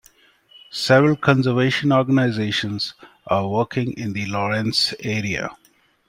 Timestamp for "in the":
3.99-4.25